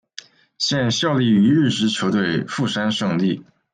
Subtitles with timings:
[0.57, 3.43] 现效力于日职球队富山胜利。